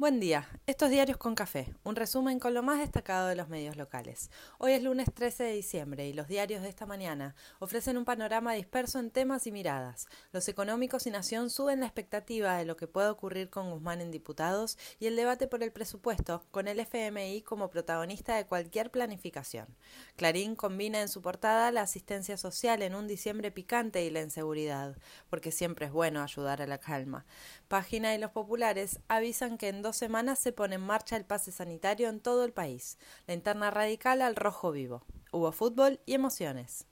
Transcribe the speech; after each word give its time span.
Buen 0.00 0.20
día, 0.20 0.48
estos 0.68 0.90
diarios 0.90 1.16
con 1.16 1.34
café, 1.34 1.74
un 1.82 1.96
resumen 1.96 2.38
con 2.38 2.54
lo 2.54 2.62
más 2.62 2.78
destacado 2.78 3.26
de 3.26 3.34
los 3.34 3.48
medios 3.48 3.76
locales. 3.76 4.30
Hoy 4.58 4.70
es 4.70 4.84
lunes 4.84 5.12
13 5.12 5.42
de 5.42 5.52
diciembre 5.54 6.06
y 6.06 6.12
los 6.12 6.28
diarios 6.28 6.62
de 6.62 6.68
esta 6.68 6.86
mañana 6.86 7.34
ofrecen 7.58 7.98
un 7.98 8.04
panorama 8.04 8.52
disperso 8.52 9.00
en 9.00 9.10
temas 9.10 9.48
y 9.48 9.50
miradas. 9.50 10.06
Los 10.30 10.46
económicos 10.46 11.08
y 11.08 11.10
Nación 11.10 11.50
suben 11.50 11.80
la 11.80 11.86
expectativa 11.86 12.56
de 12.56 12.64
lo 12.64 12.76
que 12.76 12.86
puede 12.86 13.08
ocurrir 13.08 13.50
con 13.50 13.72
Guzmán 13.72 14.00
en 14.00 14.12
diputados 14.12 14.78
y 15.00 15.08
el 15.08 15.16
debate 15.16 15.48
por 15.48 15.64
el 15.64 15.72
presupuesto, 15.72 16.44
con 16.52 16.68
el 16.68 16.78
FMI 16.78 17.42
como 17.42 17.68
protagonista 17.68 18.36
de 18.36 18.46
cualquier 18.46 18.92
planificación. 18.92 19.66
Clarín 20.14 20.54
combina 20.54 21.00
en 21.00 21.08
su 21.08 21.22
portada 21.22 21.72
la 21.72 21.82
asistencia 21.82 22.36
social 22.36 22.82
en 22.82 22.94
un 22.94 23.08
diciembre 23.08 23.50
picante 23.50 24.04
y 24.04 24.10
la 24.10 24.22
inseguridad, 24.22 24.96
porque 25.28 25.50
siempre 25.50 25.86
es 25.86 25.92
bueno 25.92 26.22
ayudar 26.22 26.62
a 26.62 26.68
la 26.68 26.78
calma. 26.78 27.26
Página 27.66 28.14
y 28.14 28.18
los 28.18 28.30
populares 28.30 29.00
avisan 29.08 29.58
que 29.58 29.66
en 29.66 29.87
dos 29.88 29.96
semanas 29.96 30.38
se 30.38 30.52
pone 30.52 30.74
en 30.74 30.82
marcha 30.82 31.16
el 31.16 31.24
pase 31.24 31.50
sanitario 31.50 32.10
en 32.10 32.20
todo 32.20 32.44
el 32.44 32.52
país. 32.52 32.98
La 33.26 33.32
interna 33.32 33.70
radical 33.70 34.20
al 34.20 34.36
rojo 34.36 34.70
vivo. 34.70 35.02
Hubo 35.32 35.50
fútbol 35.50 35.98
y 36.04 36.12
emociones. 36.12 36.84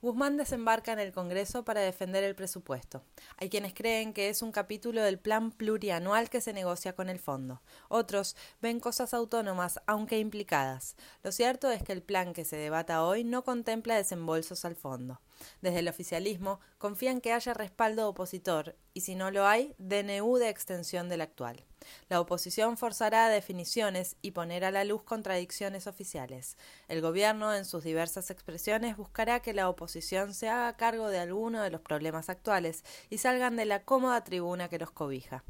Guzmán 0.00 0.36
desembarca 0.36 0.92
en 0.92 1.00
el 1.00 1.10
Congreso 1.10 1.64
para 1.64 1.80
defender 1.80 2.22
el 2.22 2.36
presupuesto. 2.36 3.02
Hay 3.36 3.50
quienes 3.50 3.74
creen 3.74 4.12
que 4.12 4.28
es 4.28 4.42
un 4.42 4.52
capítulo 4.52 5.02
del 5.02 5.18
plan 5.18 5.50
plurianual 5.50 6.30
que 6.30 6.40
se 6.40 6.52
negocia 6.52 6.94
con 6.94 7.08
el 7.08 7.18
fondo. 7.18 7.62
Otros 7.88 8.36
ven 8.62 8.78
cosas 8.78 9.12
autónomas, 9.12 9.80
aunque 9.86 10.20
implicadas. 10.20 10.94
Lo 11.24 11.32
cierto 11.32 11.68
es 11.72 11.82
que 11.82 11.92
el 11.92 12.02
plan 12.04 12.32
que 12.32 12.44
se 12.44 12.56
debata 12.56 13.02
hoy 13.02 13.24
no 13.24 13.42
contempla 13.42 13.96
desembolsos 13.96 14.64
al 14.64 14.76
fondo. 14.76 15.20
Desde 15.62 15.80
el 15.80 15.88
oficialismo 15.88 16.60
confían 16.78 17.20
que 17.20 17.32
haya 17.32 17.54
respaldo 17.54 18.08
opositor 18.08 18.76
y 18.94 19.00
si 19.00 19.16
no 19.16 19.32
lo 19.32 19.48
hay, 19.48 19.74
DNU 19.78 20.36
de 20.36 20.48
extensión 20.48 21.08
del 21.08 21.22
actual. 21.22 21.64
La 22.08 22.20
oposición 22.20 22.76
forzará 22.76 23.28
definiciones 23.28 24.16
y 24.22 24.32
poner 24.32 24.64
a 24.64 24.70
la 24.70 24.84
luz 24.84 25.02
contradicciones 25.02 25.86
oficiales. 25.86 26.56
El 26.88 27.00
gobierno, 27.00 27.54
en 27.54 27.64
sus 27.64 27.84
diversas 27.84 28.30
expresiones, 28.30 28.96
buscará 28.96 29.40
que 29.40 29.54
la 29.54 29.68
oposición 29.68 30.34
se 30.34 30.48
haga 30.48 30.76
cargo 30.76 31.08
de 31.08 31.18
alguno 31.18 31.62
de 31.62 31.70
los 31.70 31.80
problemas 31.80 32.28
actuales 32.28 32.84
y 33.08 33.18
salgan 33.18 33.56
de 33.56 33.64
la 33.64 33.84
cómoda 33.84 34.24
tribuna 34.24 34.68
que 34.68 34.78
los 34.78 34.90
cobija. 34.90 35.44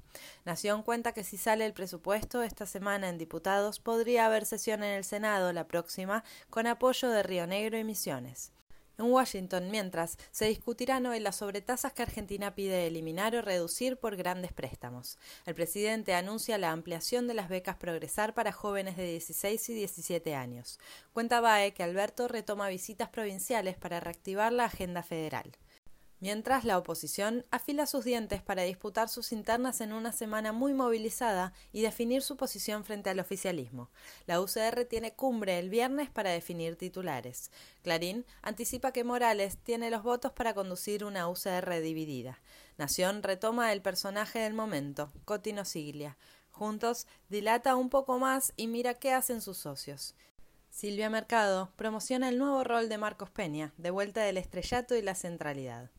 Nación 0.45 0.83
cuenta 0.83 1.13
que 1.13 1.25
si 1.25 1.37
sale 1.37 1.67
el 1.67 1.73
presupuesto 1.73 2.43
esta 2.43 2.67
semana 2.67 3.09
en 3.09 3.19
diputados 3.19 3.81
podría 3.81 4.27
haber 4.27 4.47
sesión 4.47 4.83
en 4.83 4.93
el 4.93 5.05
Senado 5.05 5.53
la 5.53 5.67
próxima 5.67 6.25
con 6.51 6.67
apoyo 6.67 7.09
de 7.11 7.23
Río 7.23 7.47
Negro 7.47 7.79
y 7.79 7.85
Misiones. 7.85 8.53
En 9.01 9.11
Washington, 9.11 9.71
mientras, 9.71 10.19
se 10.31 10.45
discutirán 10.45 11.07
hoy 11.07 11.21
las 11.21 11.37
sobretasas 11.37 11.95
que 11.95 12.03
Argentina 12.03 12.55
pide 12.55 12.87
eliminar 12.87 13.35
o 13.35 13.41
reducir 13.41 13.97
por 13.97 14.15
grandes 14.15 14.53
préstamos. 14.53 15.17
El 15.47 15.55
presidente 15.55 16.13
anuncia 16.13 16.59
la 16.59 16.71
ampliación 16.71 17.27
de 17.27 17.33
las 17.33 17.49
becas 17.49 17.77
Progresar 17.77 18.35
para 18.35 18.53
jóvenes 18.53 18.99
de 18.99 19.05
16 19.05 19.71
y 19.71 19.75
17 19.75 20.35
años. 20.35 20.79
Cuenta 21.15 21.41
BAE 21.41 21.73
que 21.73 21.83
Alberto 21.83 22.29
retoma 22.29 22.69
visitas 22.69 23.09
provinciales 23.09 23.79
para 23.79 24.01
reactivar 24.01 24.53
la 24.53 24.67
agenda 24.67 25.03
federal 25.03 25.51
mientras 26.21 26.65
la 26.65 26.79
oposición 26.79 27.45
afila 27.51 27.87
sus 27.87 28.05
dientes 28.05 28.43
para 28.43 28.63
disputar 28.63 29.09
sus 29.09 29.33
internas 29.33 29.81
en 29.81 29.93
una 29.93 30.13
semana 30.13 30.53
muy 30.53 30.75
movilizada 30.75 31.53
y 31.73 31.83
definir 31.83 32.23
su 32.23 32.37
posición 32.37 32.85
frente 32.85 33.11
al 33.11 33.19
oficialismo. 33.19 33.91
La 34.27 34.41
UCR 34.41 34.85
tiene 34.85 35.15
cumbre 35.15 35.59
el 35.59 35.71
viernes 35.71 36.11
para 36.11 36.31
definir 36.31 36.77
titulares. 36.77 37.51
Clarín 37.83 38.25
anticipa 38.43 38.93
que 38.93 39.05
Morales 39.05 39.59
tiene 39.59 39.91
los 39.91 40.03
votos 40.03 40.33
para 40.33 40.55
conducir 40.55 41.05
una 41.05 41.29
UCR 41.29 41.81
dividida. 41.81 42.41
Nación 42.77 43.23
retoma 43.23 43.73
el 43.73 43.83
personaje 43.83 44.39
del 44.39 44.55
momento, 44.55 45.13
Cotino 45.25 45.65
Siglia. 45.65 46.17
Juntos 46.51 47.07
dilata 47.29 47.77
un 47.77 47.89
poco 47.89 48.19
más 48.19 48.53
y 48.57 48.67
mira 48.67 48.95
qué 48.95 49.13
hacen 49.13 49.41
sus 49.41 49.59
socios. 49.59 50.15
Silvia 50.71 51.11
Mercado 51.11 51.73
promociona 51.77 52.29
el 52.29 52.39
nuevo 52.39 52.63
rol 52.65 52.89
de 52.89 52.97
Marcos 52.97 53.31
Peña, 53.31 53.73
de 53.77 53.91
vuelta 53.91 54.23
del 54.23 54.37
estrellato 54.37 54.95
y 54.95 55.03
la 55.03 55.15
centralidad. 55.15 55.91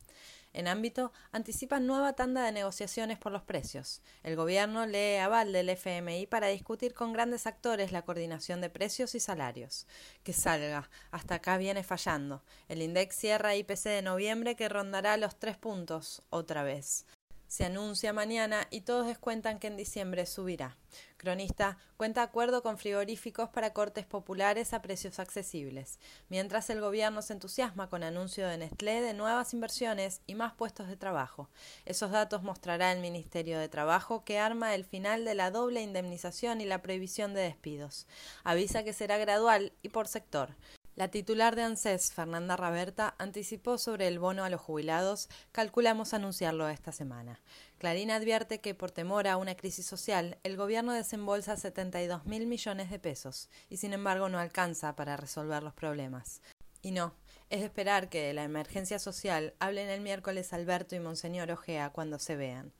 En 0.52 0.68
ámbito, 0.68 1.12
anticipan 1.32 1.86
nueva 1.86 2.12
tanda 2.12 2.44
de 2.44 2.52
negociaciones 2.52 3.18
por 3.18 3.32
los 3.32 3.42
precios. 3.42 4.02
El 4.22 4.36
gobierno 4.36 4.86
lee 4.86 5.16
aval 5.16 5.52
del 5.52 5.70
FMI 5.70 6.26
para 6.26 6.48
discutir 6.48 6.92
con 6.92 7.12
grandes 7.12 7.46
actores 7.46 7.92
la 7.92 8.02
coordinación 8.02 8.60
de 8.60 8.70
precios 8.70 9.14
y 9.14 9.20
salarios. 9.20 9.86
Que 10.22 10.32
salga, 10.32 10.90
hasta 11.10 11.36
acá 11.36 11.56
viene 11.56 11.82
fallando. 11.82 12.42
El 12.68 12.82
INDEX 12.82 13.16
cierra 13.16 13.56
IPC 13.56 13.84
de 13.84 14.02
noviembre 14.02 14.56
que 14.56 14.68
rondará 14.68 15.16
los 15.16 15.38
tres 15.38 15.56
puntos, 15.56 16.22
otra 16.30 16.62
vez 16.62 17.06
se 17.52 17.66
anuncia 17.66 18.14
mañana 18.14 18.66
y 18.70 18.80
todos 18.80 19.06
descuentan 19.06 19.58
que 19.58 19.66
en 19.66 19.76
diciembre 19.76 20.24
subirá. 20.24 20.78
Cronista 21.18 21.76
cuenta 21.98 22.22
acuerdo 22.22 22.62
con 22.62 22.78
frigoríficos 22.78 23.50
para 23.50 23.74
cortes 23.74 24.06
populares 24.06 24.72
a 24.72 24.80
precios 24.80 25.18
accesibles, 25.18 25.98
mientras 26.30 26.70
el 26.70 26.80
gobierno 26.80 27.20
se 27.20 27.34
entusiasma 27.34 27.90
con 27.90 28.04
anuncio 28.04 28.48
de 28.48 28.56
Nestlé 28.56 29.02
de 29.02 29.12
nuevas 29.12 29.52
inversiones 29.52 30.22
y 30.26 30.34
más 30.34 30.54
puestos 30.54 30.88
de 30.88 30.96
trabajo. 30.96 31.50
Esos 31.84 32.10
datos 32.10 32.42
mostrará 32.42 32.90
el 32.90 33.00
Ministerio 33.00 33.58
de 33.58 33.68
Trabajo 33.68 34.24
que 34.24 34.38
arma 34.38 34.74
el 34.74 34.86
final 34.86 35.26
de 35.26 35.34
la 35.34 35.50
doble 35.50 35.82
indemnización 35.82 36.62
y 36.62 36.64
la 36.64 36.80
prohibición 36.80 37.34
de 37.34 37.42
despidos. 37.42 38.06
Avisa 38.44 38.82
que 38.82 38.94
será 38.94 39.18
gradual 39.18 39.74
y 39.82 39.90
por 39.90 40.08
sector. 40.08 40.56
La 40.94 41.08
titular 41.08 41.56
de 41.56 41.62
ANSES, 41.62 42.12
Fernanda 42.12 42.54
Raberta, 42.54 43.14
anticipó 43.18 43.78
sobre 43.78 44.08
el 44.08 44.18
bono 44.18 44.44
a 44.44 44.50
los 44.50 44.60
jubilados, 44.60 45.30
calculamos 45.50 46.12
anunciarlo 46.12 46.68
esta 46.68 46.92
semana. 46.92 47.40
Clarín 47.78 48.10
advierte 48.10 48.60
que 48.60 48.74
por 48.74 48.90
temor 48.90 49.26
a 49.26 49.38
una 49.38 49.54
crisis 49.54 49.86
social, 49.86 50.36
el 50.42 50.58
gobierno 50.58 50.92
desembolsa 50.92 51.56
72 51.56 52.26
mil 52.26 52.46
millones 52.46 52.90
de 52.90 52.98
pesos 52.98 53.48
y 53.70 53.78
sin 53.78 53.94
embargo 53.94 54.28
no 54.28 54.38
alcanza 54.38 54.94
para 54.94 55.16
resolver 55.16 55.62
los 55.62 55.72
problemas. 55.72 56.42
Y 56.82 56.90
no, 56.90 57.14
es 57.48 57.60
de 57.60 57.66
esperar 57.66 58.10
que 58.10 58.22
de 58.22 58.34
la 58.34 58.44
emergencia 58.44 58.98
social 58.98 59.54
hablen 59.60 59.88
el 59.88 60.02
miércoles 60.02 60.52
Alberto 60.52 60.94
y 60.94 61.00
Monseñor 61.00 61.50
Ojea 61.50 61.88
cuando 61.88 62.18
se 62.18 62.36
vean. 62.36 62.70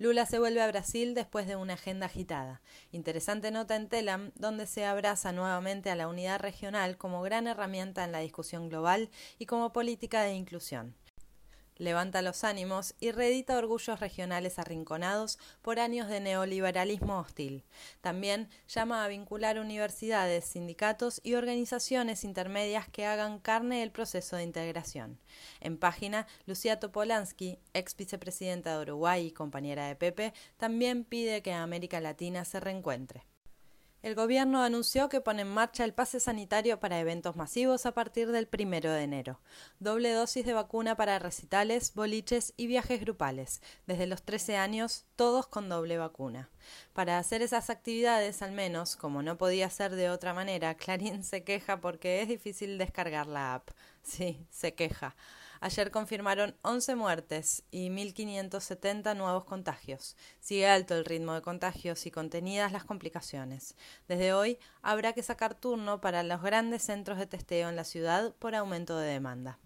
Lula 0.00 0.24
se 0.24 0.38
vuelve 0.38 0.62
a 0.62 0.66
Brasil 0.66 1.12
después 1.12 1.46
de 1.46 1.56
una 1.56 1.74
agenda 1.74 2.06
agitada. 2.06 2.62
Interesante 2.90 3.50
nota 3.50 3.76
en 3.76 3.86
Telam, 3.90 4.32
donde 4.34 4.66
se 4.66 4.86
abraza 4.86 5.30
nuevamente 5.30 5.90
a 5.90 5.94
la 5.94 6.08
unidad 6.08 6.40
regional 6.40 6.96
como 6.96 7.20
gran 7.20 7.46
herramienta 7.46 8.02
en 8.02 8.12
la 8.12 8.20
discusión 8.20 8.70
global 8.70 9.10
y 9.38 9.44
como 9.44 9.74
política 9.74 10.22
de 10.22 10.32
inclusión 10.32 10.96
levanta 11.80 12.22
los 12.22 12.44
ánimos 12.44 12.94
y 13.00 13.10
reedita 13.10 13.56
orgullos 13.56 13.98
regionales 13.98 14.58
arrinconados 14.58 15.38
por 15.62 15.80
años 15.80 16.08
de 16.08 16.20
neoliberalismo 16.20 17.18
hostil. 17.18 17.64
También 18.02 18.48
llama 18.68 19.02
a 19.02 19.08
vincular 19.08 19.58
universidades, 19.58 20.44
sindicatos 20.44 21.20
y 21.24 21.34
organizaciones 21.34 22.22
intermedias 22.22 22.86
que 22.88 23.06
hagan 23.06 23.38
carne 23.38 23.82
el 23.82 23.90
proceso 23.90 24.36
de 24.36 24.44
integración. 24.44 25.18
En 25.60 25.78
página, 25.78 26.26
Lucía 26.44 26.78
Topolansky, 26.78 27.58
ex 27.72 27.96
vicepresidenta 27.96 28.76
de 28.76 28.82
Uruguay 28.82 29.26
y 29.26 29.32
compañera 29.32 29.88
de 29.88 29.96
Pepe, 29.96 30.34
también 30.58 31.04
pide 31.04 31.42
que 31.42 31.54
América 31.54 32.00
Latina 32.00 32.44
se 32.44 32.60
reencuentre. 32.60 33.24
El 34.02 34.14
gobierno 34.14 34.62
anunció 34.62 35.10
que 35.10 35.20
pone 35.20 35.42
en 35.42 35.48
marcha 35.52 35.84
el 35.84 35.92
pase 35.92 36.20
sanitario 36.20 36.80
para 36.80 36.98
eventos 36.98 37.36
masivos 37.36 37.84
a 37.84 37.92
partir 37.92 38.32
del 38.32 38.48
primero 38.48 38.90
de 38.90 39.02
enero. 39.02 39.40
Doble 39.78 40.10
dosis 40.14 40.46
de 40.46 40.54
vacuna 40.54 40.96
para 40.96 41.18
recitales, 41.18 41.92
boliches 41.92 42.54
y 42.56 42.66
viajes 42.66 43.02
grupales. 43.02 43.60
Desde 43.86 44.06
los 44.06 44.22
13 44.22 44.56
años, 44.56 45.04
todos 45.16 45.46
con 45.46 45.68
doble 45.68 45.98
vacuna. 45.98 46.48
Para 46.94 47.18
hacer 47.18 47.42
esas 47.42 47.68
actividades, 47.68 48.40
al 48.40 48.52
menos, 48.52 48.96
como 48.96 49.22
no 49.22 49.36
podía 49.36 49.68
ser 49.68 49.94
de 49.94 50.08
otra 50.08 50.32
manera, 50.32 50.74
Clarín 50.76 51.22
se 51.22 51.44
queja 51.44 51.82
porque 51.82 52.22
es 52.22 52.28
difícil 52.28 52.78
descargar 52.78 53.26
la 53.26 53.54
app. 53.54 53.68
Sí, 54.02 54.46
se 54.50 54.74
queja. 54.74 55.14
Ayer 55.60 55.90
confirmaron 55.90 56.56
11 56.62 56.94
muertes 56.94 57.64
y 57.70 57.90
1.570 57.90 59.14
nuevos 59.14 59.44
contagios. 59.44 60.16
Sigue 60.40 60.66
alto 60.66 60.94
el 60.94 61.04
ritmo 61.04 61.34
de 61.34 61.42
contagios 61.42 62.06
y 62.06 62.10
contenidas 62.10 62.72
las 62.72 62.84
complicaciones. 62.84 63.76
Desde 64.08 64.32
hoy 64.32 64.58
habrá 64.80 65.12
que 65.12 65.22
sacar 65.22 65.54
turno 65.54 66.00
para 66.00 66.22
los 66.22 66.40
grandes 66.40 66.82
centros 66.82 67.18
de 67.18 67.26
testeo 67.26 67.68
en 67.68 67.76
la 67.76 67.84
ciudad 67.84 68.34
por 68.38 68.54
aumento 68.54 68.96
de 68.96 69.08
demanda. 69.08 69.58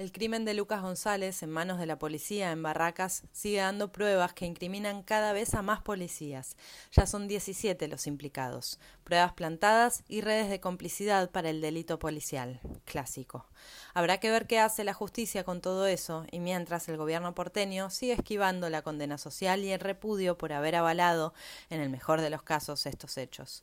El 0.00 0.12
crimen 0.12 0.46
de 0.46 0.54
Lucas 0.54 0.80
González 0.80 1.42
en 1.42 1.50
manos 1.50 1.78
de 1.78 1.84
la 1.84 1.98
policía 1.98 2.52
en 2.52 2.62
Barracas 2.62 3.22
sigue 3.32 3.58
dando 3.58 3.92
pruebas 3.92 4.32
que 4.32 4.46
incriminan 4.46 5.02
cada 5.02 5.34
vez 5.34 5.52
a 5.52 5.60
más 5.60 5.82
policías. 5.82 6.56
Ya 6.90 7.04
son 7.06 7.28
17 7.28 7.86
los 7.86 8.06
implicados. 8.06 8.80
Pruebas 9.04 9.34
plantadas 9.34 10.02
y 10.08 10.22
redes 10.22 10.48
de 10.48 10.58
complicidad 10.58 11.30
para 11.30 11.50
el 11.50 11.60
delito 11.60 11.98
policial. 11.98 12.60
Clásico. 12.86 13.44
Habrá 13.92 14.20
que 14.20 14.30
ver 14.30 14.46
qué 14.46 14.58
hace 14.58 14.84
la 14.84 14.94
justicia 14.94 15.44
con 15.44 15.60
todo 15.60 15.86
eso 15.86 16.24
y 16.30 16.40
mientras 16.40 16.88
el 16.88 16.96
gobierno 16.96 17.34
porteño 17.34 17.90
sigue 17.90 18.14
esquivando 18.14 18.70
la 18.70 18.80
condena 18.80 19.18
social 19.18 19.62
y 19.64 19.70
el 19.70 19.80
repudio 19.80 20.38
por 20.38 20.54
haber 20.54 20.76
avalado, 20.76 21.34
en 21.68 21.82
el 21.82 21.90
mejor 21.90 22.22
de 22.22 22.30
los 22.30 22.42
casos, 22.42 22.86
estos 22.86 23.18
hechos. 23.18 23.62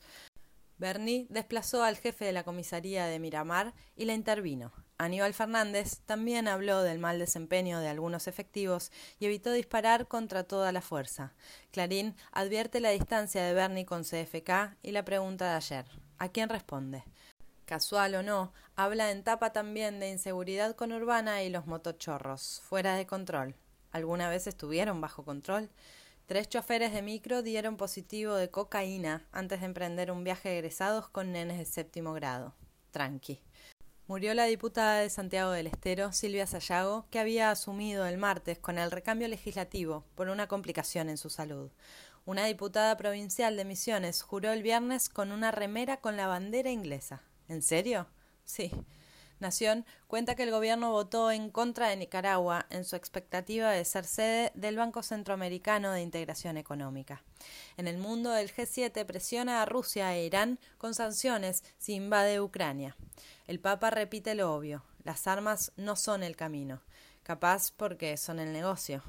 Bernie 0.78 1.26
desplazó 1.32 1.82
al 1.82 1.98
jefe 1.98 2.26
de 2.26 2.34
la 2.34 2.44
comisaría 2.44 3.08
de 3.08 3.18
Miramar 3.18 3.74
y 3.96 4.06
la 4.06 4.14
intervino. 4.14 4.72
Aníbal 5.00 5.36
Fernández 5.36 6.00
también 6.06 6.48
habló 6.48 6.82
del 6.82 6.98
mal 6.98 7.20
desempeño 7.20 7.80
de 7.80 7.88
algunos 7.88 8.28
efectivos 8.28 8.92
y 9.20 9.28
evitó 9.28 9.52
disparar 9.52 10.08
contra 10.08 10.44
toda 10.44 10.72
la 10.72 10.82
fuerza. 10.82 11.34
Clarín 11.72 12.16
advierte 12.32 12.80
la 12.80 12.90
distancia 12.90 13.44
de 13.44 13.54
Bernie 13.54 13.86
con 13.86 14.04
CFK 14.04 14.76
y 14.82 14.92
la 14.92 15.06
pregunta 15.06 15.50
de 15.50 15.56
ayer. 15.56 15.86
¿A 16.18 16.30
quién 16.30 16.50
responde? 16.50 17.04
Casual 17.66 18.16
o 18.16 18.24
no, 18.24 18.54
habla 18.76 19.12
en 19.12 19.24
tapa 19.24 19.52
también 19.52 20.00
de 20.00 20.10
inseguridad 20.10 20.76
conurbana 20.76 21.44
y 21.44 21.50
los 21.50 21.68
motochorros, 21.68 22.62
fuera 22.64 22.96
de 22.96 23.06
control. 23.06 23.56
¿Alguna 23.92 24.30
vez 24.30 24.48
estuvieron 24.48 25.00
bajo 25.00 25.24
control? 25.24 25.70
Tres 26.26 26.50
choferes 26.50 26.92
de 26.92 27.04
micro 27.04 27.44
dieron 27.44 27.78
positivo 27.78 28.34
de 28.36 28.50
cocaína 28.50 29.28
antes 29.32 29.60
de 29.60 29.68
emprender 29.68 30.12
un 30.12 30.24
viaje 30.24 30.58
egresados 30.58 31.08
con 31.08 31.32
nenes 31.32 31.58
de 31.60 31.66
séptimo 31.66 32.14
grado. 32.14 32.56
Tranqui. 32.92 33.42
Murió 34.08 34.34
la 34.34 34.46
diputada 34.46 35.02
de 35.02 35.10
Santiago 35.10 35.52
del 35.52 35.68
Estero, 35.68 36.14
Silvia 36.14 36.48
Sayago, 36.48 37.06
que 37.12 37.20
había 37.20 37.52
asumido 37.52 38.06
el 38.06 38.18
martes 38.18 38.58
con 38.58 38.78
el 38.78 38.90
recambio 38.90 39.28
legislativo 39.28 40.06
por 40.16 40.30
una 40.30 40.48
complicación 40.48 41.10
en 41.10 41.18
su 41.18 41.30
salud. 41.30 41.72
Una 42.26 42.46
diputada 42.46 42.96
provincial 42.96 43.58
de 43.58 43.66
Misiones 43.66 44.22
juró 44.22 44.54
el 44.54 44.64
viernes 44.64 45.10
con 45.10 45.34
una 45.34 45.52
remera 45.52 45.98
con 45.98 46.16
la 46.16 46.28
bandera 46.28 46.72
inglesa. 46.72 47.22
¿En 47.50 47.62
serio? 47.62 48.08
Sí. 48.46 48.72
Nación 49.40 49.86
cuenta 50.08 50.36
que 50.36 50.44
el 50.44 50.52
gobierno 50.52 50.92
votó 50.92 51.30
en 51.30 51.50
contra 51.50 51.90
de 51.90 51.98
Nicaragua 51.98 52.66
en 52.70 52.86
su 52.86 52.96
expectativa 52.96 53.72
de 53.72 53.84
ser 53.84 54.06
sede 54.06 54.52
del 54.56 54.78
Banco 54.78 55.04
Centroamericano 55.04 55.92
de 55.92 56.02
Integración 56.02 56.56
Económica. 56.56 57.24
En 57.76 57.90
el 57.90 57.98
mundo, 57.98 58.34
el 58.38 58.54
G7 58.54 59.06
presiona 59.06 59.62
a 59.62 59.66
Rusia 59.66 60.16
e 60.16 60.26
Irán 60.26 60.60
con 60.78 60.96
sanciones 60.96 61.66
si 61.78 61.94
invade 61.94 62.40
Ucrania. 62.40 62.96
El 63.48 63.60
Papa 63.60 63.90
repite 63.90 64.36
lo 64.36 64.54
obvio: 64.54 64.84
las 65.04 65.26
armas 65.26 65.72
no 65.78 65.96
son 65.96 66.22
el 66.22 66.36
camino, 66.36 66.82
capaz 67.24 67.72
porque 67.72 68.18
son 68.18 68.40
el 68.40 68.52
negocio. 68.52 69.02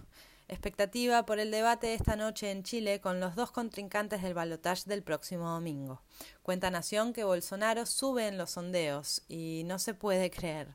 Expectativa 0.47 1.27
por 1.27 1.41
el 1.41 1.51
debate 1.51 1.93
esta 1.93 2.17
noche 2.17 2.51
en 2.51 2.63
Chile 2.63 3.01
con 3.03 3.21
los 3.21 3.35
dos 3.35 3.51
contrincantes 3.51 4.23
del 4.23 4.33
balotaje 4.33 4.85
del 4.87 5.03
próximo 5.03 5.51
domingo. 5.51 6.01
Cuenta 6.43 6.71
Nación 6.71 7.13
que 7.13 7.25
Bolsonaro 7.25 7.85
sube 7.85 8.29
en 8.29 8.39
los 8.39 8.53
sondeos 8.53 9.23
y 9.29 9.65
no 9.67 9.79
se 9.79 9.93
puede 9.93 10.31
creer. 10.31 10.75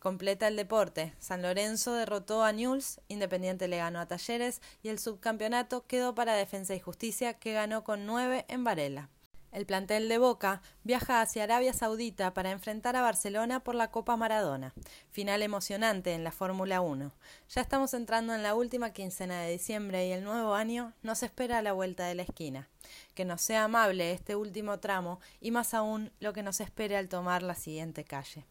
Completa 0.00 0.48
el 0.48 0.56
deporte. 0.56 1.14
San 1.20 1.42
Lorenzo 1.42 1.94
derrotó 1.94 2.42
a 2.42 2.50
Newell's, 2.50 3.00
Independiente 3.06 3.68
le 3.68 3.76
ganó 3.76 4.00
a 4.00 4.08
Talleres 4.08 4.60
y 4.82 4.88
el 4.88 4.98
subcampeonato 4.98 5.86
quedó 5.86 6.16
para 6.16 6.34
Defensa 6.34 6.74
y 6.74 6.80
Justicia 6.80 7.34
que 7.34 7.52
ganó 7.52 7.84
con 7.84 8.06
nueve 8.06 8.44
en 8.48 8.64
Varela. 8.64 9.10
El 9.52 9.66
plantel 9.66 10.08
de 10.08 10.16
Boca 10.16 10.62
viaja 10.82 11.20
hacia 11.20 11.44
Arabia 11.44 11.74
Saudita 11.74 12.32
para 12.32 12.50
enfrentar 12.50 12.96
a 12.96 13.02
Barcelona 13.02 13.60
por 13.60 13.74
la 13.74 13.90
Copa 13.90 14.16
Maradona. 14.16 14.72
Final 15.10 15.42
emocionante 15.42 16.14
en 16.14 16.24
la 16.24 16.32
Fórmula 16.32 16.80
1. 16.80 17.12
Ya 17.50 17.60
estamos 17.60 17.92
entrando 17.92 18.34
en 18.34 18.42
la 18.42 18.54
última 18.54 18.94
quincena 18.94 19.42
de 19.42 19.52
diciembre 19.52 20.06
y 20.06 20.12
el 20.12 20.24
nuevo 20.24 20.54
año 20.54 20.94
nos 21.02 21.22
espera 21.22 21.58
a 21.58 21.62
la 21.62 21.74
vuelta 21.74 22.06
de 22.06 22.14
la 22.14 22.22
esquina. 22.22 22.70
Que 23.14 23.26
nos 23.26 23.42
sea 23.42 23.64
amable 23.64 24.12
este 24.12 24.36
último 24.36 24.80
tramo 24.80 25.20
y 25.38 25.50
más 25.50 25.74
aún 25.74 26.10
lo 26.18 26.32
que 26.32 26.42
nos 26.42 26.60
espere 26.60 26.96
al 26.96 27.10
tomar 27.10 27.42
la 27.42 27.54
siguiente 27.54 28.04
calle. 28.04 28.46